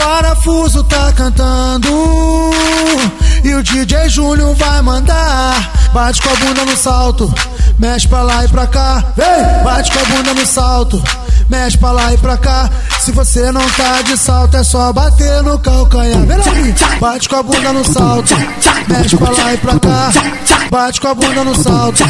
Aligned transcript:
Parafuso 0.00 0.82
tá 0.84 1.12
cantando 1.12 1.88
e 3.44 3.54
o 3.54 3.62
DJ 3.62 4.08
Júnior 4.08 4.54
vai 4.54 4.80
mandar. 4.80 5.70
Bate 5.92 6.22
com 6.22 6.30
a 6.30 6.36
bunda 6.36 6.64
no 6.64 6.74
salto, 6.74 7.34
mexe 7.78 8.08
pra 8.08 8.22
lá 8.22 8.42
e 8.42 8.48
pra 8.48 8.66
cá. 8.66 9.04
Vem, 9.14 9.62
bate 9.62 9.92
com 9.92 9.98
a 9.98 10.04
bunda 10.04 10.32
no 10.32 10.46
salto, 10.46 11.02
mexe 11.50 11.76
pra 11.76 11.92
lá 11.92 12.14
e 12.14 12.16
pra 12.16 12.38
cá. 12.38 12.70
Se 13.00 13.12
você 13.12 13.52
não 13.52 13.68
tá 13.72 14.00
de 14.00 14.16
salto, 14.16 14.56
é 14.56 14.64
só 14.64 14.90
bater 14.90 15.42
no 15.42 15.58
calcanhar. 15.58 16.22
Bate 16.98 17.28
com 17.28 17.36
a 17.36 17.42
bunda 17.42 17.72
no 17.72 17.84
salto, 17.84 18.34
mexe 18.88 19.16
pra 19.18 19.30
lá 19.30 19.52
e 19.52 19.58
pra 19.58 19.78
cá. 19.78 20.12
Bate 20.70 21.00
com 21.00 21.08
a 21.08 21.14
bunda 21.14 21.44
no 21.44 21.62
salto, 21.62 22.04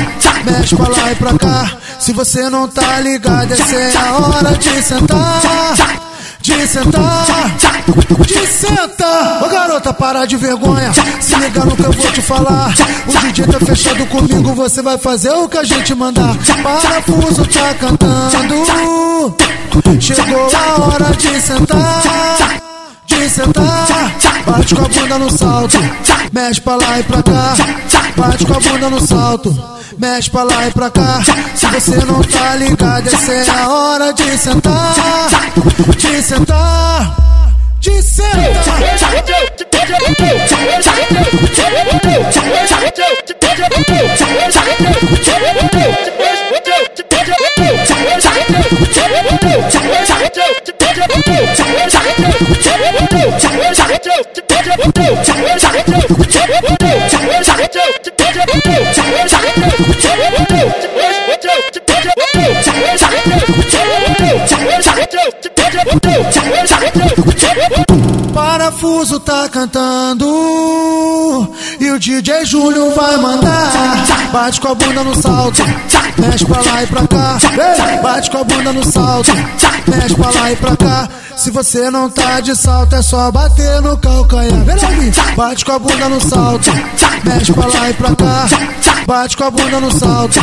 mexe 0.45 0.77
pra 0.77 0.89
lá 0.89 1.11
e 1.11 1.15
pra 1.17 1.37
cá. 1.37 1.73
Se 1.99 2.13
você 2.13 2.49
não 2.49 2.69
tá 2.69 3.01
ligado, 3.01 3.53
essa 3.53 3.75
é 3.75 3.97
a 3.97 4.13
hora 4.13 4.57
de 4.57 4.81
sentar 4.81 6.01
de 6.43 6.67
sentar, 6.67 7.27
de 8.27 8.47
sentar. 8.47 9.43
Ô 9.43 9.49
garota, 9.49 9.93
para 9.93 10.25
de 10.25 10.37
vergonha, 10.37 10.93
se 11.21 11.35
liga 11.37 11.65
no 11.65 11.77
que 11.77 11.83
eu 11.83 11.93
vou 11.93 12.13
te 12.13 12.23
falar. 12.23 12.75
O 13.07 13.19
DJ 13.19 13.47
tá 13.47 13.59
fechado 13.61 14.07
comigo, 14.07 14.55
você 14.55 14.83
vai 14.83 14.99
fazer 14.99 15.31
o 15.31 15.49
que 15.49 15.59
a 15.59 15.65
gente 15.65 15.95
mandar. 15.95 16.37
Parafuso 16.63 17.45
tá 17.47 17.75
cantando, 17.75 19.35
chegou 20.01 20.49
a 20.55 20.83
hora 20.83 21.17
de 21.17 21.41
sentar. 21.41 22.03
De 23.07 23.29
sentar, 23.29 23.87
bate 24.47 24.75
com 24.75 24.85
a 24.85 24.89
bunda 24.89 25.19
no 25.19 25.31
salto, 25.37 25.79
mexe 26.33 26.61
pra 26.61 26.77
lá 26.77 26.99
e 27.01 27.03
pra 27.03 27.23
cá, 27.23 27.55
bate 28.17 28.47
com 28.47 28.55
a 28.55 28.61
bunda 28.61 28.91
no 28.91 29.07
salto 29.07 29.81
mexe 29.99 30.31
pra 30.31 30.45
lá 30.45 30.67
e 30.67 30.71
pra 30.71 30.91
cá. 30.91 31.23
Se 31.55 31.67
você 31.67 32.05
não 32.07 32.23
tá 32.23 32.57
ligado, 32.57 33.07
essa 33.07 33.33
é 33.33 33.51
a 33.51 33.69
hora 33.69 34.13
de 34.13 34.39
sentar, 34.39 34.95
de 35.99 36.23
sentar, 36.23 37.30
Woo! 37.83 38.11
Parafuso 68.71 69.19
tá 69.19 69.49
cantando 69.49 70.25
e 71.81 71.91
o 71.91 71.99
DJ 71.99 72.45
Júnior 72.45 72.95
vai 72.95 73.17
mandar. 73.17 74.31
Bate 74.33 74.61
com 74.61 74.69
a 74.69 74.75
bunda 74.77 75.03
no 75.03 75.21
salto, 75.21 75.61
mexe 76.17 76.45
pra 76.45 76.63
lá 76.63 76.85
e 76.85 76.87
pra 76.87 77.05
cá. 77.09 77.39
Bate 78.01 78.31
com 78.31 78.39
a 78.39 78.45
bunda 78.45 78.73
no 78.73 78.85
salto, 78.85 79.33
mexe 79.89 80.15
pra 80.15 80.31
lá 80.31 80.53
e 80.53 80.57
pra 80.57 80.77
cá. 80.77 81.09
Se 81.37 81.51
você 81.51 81.91
não 81.91 82.09
tá 82.09 82.39
de 82.39 82.55
salto, 82.55 82.95
é 82.95 83.03
só 83.03 83.33
bater 83.33 83.83
no 83.83 83.99
calcanhar. 83.99 84.65
Bate 85.37 85.65
com 85.65 85.73
a 85.73 85.79
bunda 85.79 86.09
no 86.09 86.21
salto, 86.21 86.71
mexe 87.25 87.53
pra 87.53 87.67
lá 87.67 87.91
e 87.91 87.95
pra 87.95 88.15
cá. 88.15 88.47
Bate 89.05 89.37
com 89.37 89.45
a 89.45 89.51
bunda 89.51 89.81
no 89.81 89.99
salto, 89.99 90.39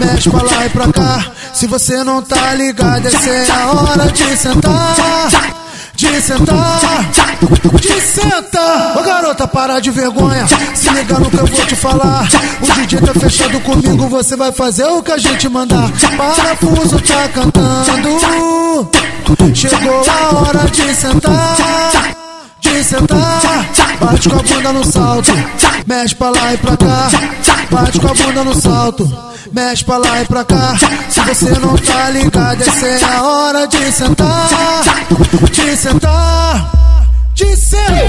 mexe 0.00 0.28
pra 0.28 0.42
lá 0.42 0.66
e 0.66 0.68
pra 0.70 0.92
cá. 0.92 1.26
Se 1.54 1.68
você 1.68 2.02
não 2.02 2.22
tá 2.22 2.54
ligado, 2.54 3.06
essa 3.06 3.30
é 3.30 3.50
a 3.52 3.70
hora 3.72 4.10
de 4.10 4.36
sentar 4.36 5.67
de 5.98 6.22
sentar, 6.22 7.10
de 7.80 8.00
sentar. 8.00 8.96
Ô 8.96 9.02
garota, 9.02 9.48
para 9.48 9.80
de 9.80 9.90
vergonha, 9.90 10.46
se 10.72 10.88
liga 10.90 11.18
no 11.18 11.28
que 11.28 11.36
eu 11.36 11.46
vou 11.46 11.66
te 11.66 11.74
falar. 11.74 12.28
O 12.62 12.72
DJ 12.72 13.00
tá 13.00 13.12
fechado 13.14 13.58
comigo, 13.60 14.08
você 14.08 14.36
vai 14.36 14.52
fazer 14.52 14.84
o 14.84 15.02
que 15.02 15.10
a 15.10 15.18
gente 15.18 15.48
mandar. 15.48 15.90
Parafuso 16.16 17.00
tá 17.00 17.28
cantando, 17.34 18.20
chegou 19.52 20.04
a 20.08 20.36
hora 20.36 20.70
de 20.70 20.94
sentar. 20.94 21.56
De 22.60 22.84
sentar, 22.84 23.66
bate 24.00 24.28
com 24.28 24.36
a 24.36 24.42
bunda 24.42 24.72
no 24.72 24.84
salto, 24.84 25.32
mexe 25.84 26.14
pra 26.14 26.30
lá 26.30 26.54
e 26.54 26.58
pra 26.58 26.76
cá, 26.76 27.10
bate 27.70 28.00
com 28.00 28.08
a 28.08 28.14
bunda 28.14 28.44
no 28.44 28.54
salto 28.54 29.28
mexe 29.52 29.84
pra 29.84 29.98
lá 29.98 30.20
e 30.20 30.24
pra 30.26 30.44
cá. 30.44 30.76
Se 31.08 31.20
você 31.20 31.58
não 31.58 31.76
tá 31.76 32.10
ligado, 32.10 32.62
essa 32.62 32.86
é 32.86 33.04
a 33.04 33.22
hora 33.22 33.66
de 33.66 33.92
sentar, 33.92 34.48
de 35.50 35.76
sentar, 35.76 36.72
de 37.34 37.56
sentar. 37.56 38.08